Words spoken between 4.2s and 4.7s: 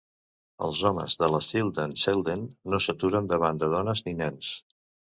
nens.